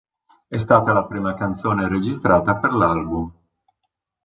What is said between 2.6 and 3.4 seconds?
l'album.